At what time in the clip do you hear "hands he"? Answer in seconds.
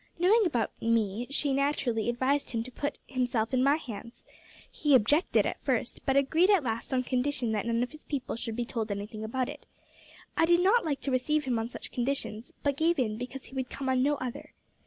3.75-4.95